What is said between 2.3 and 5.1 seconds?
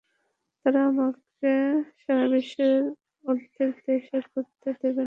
বিশ্বের অর্ধেক দেশে ঘুরতে দিবেনা।